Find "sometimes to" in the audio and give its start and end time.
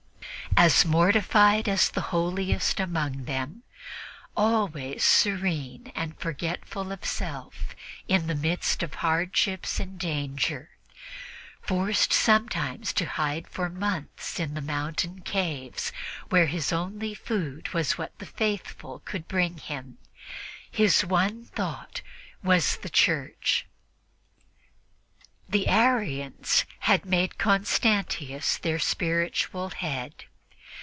12.11-13.05